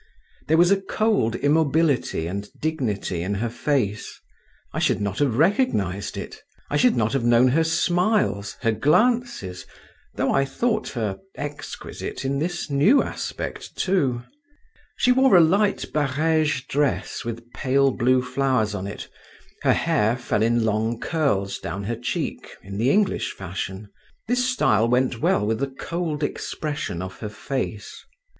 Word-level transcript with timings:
There 0.47 0.57
was 0.57 0.71
a 0.71 0.81
cold 0.81 1.35
immobility 1.35 2.25
and 2.25 2.49
dignity 2.59 3.21
in 3.21 3.35
her 3.35 3.51
face. 3.51 4.19
I 4.73 4.79
should 4.79 4.99
not 4.99 5.19
have 5.19 5.37
recognised 5.37 6.17
it; 6.17 6.41
I 6.71 6.77
should 6.77 6.95
not 6.95 7.13
have 7.13 7.23
known 7.23 7.49
her 7.49 7.63
smiles, 7.63 8.57
her 8.63 8.71
glances, 8.71 9.67
though 10.15 10.33
I 10.33 10.43
thought 10.43 10.89
her 10.97 11.19
exquisite 11.35 12.25
in 12.25 12.39
this 12.39 12.67
new 12.67 13.03
aspect 13.03 13.75
too. 13.77 14.23
She 14.97 15.11
wore 15.11 15.35
a 15.35 15.39
light 15.39 15.85
barége 15.93 16.65
dress 16.67 17.23
with 17.23 17.53
pale 17.53 17.91
blue 17.91 18.23
flowers 18.23 18.73
on 18.73 18.87
it; 18.87 19.07
her 19.61 19.73
hair 19.73 20.17
fell 20.17 20.41
in 20.41 20.65
long 20.65 20.99
curls 20.99 21.59
down 21.59 21.83
her 21.83 21.95
cheek 21.95 22.49
in 22.63 22.79
the 22.79 22.89
English 22.89 23.33
fashion; 23.35 23.87
this 24.27 24.43
style 24.43 24.87
went 24.87 25.21
well 25.21 25.45
with 25.45 25.59
the 25.59 25.69
cold 25.69 26.23
expression 26.23 27.03
of 27.03 27.19
her 27.19 27.29
face. 27.29 28.03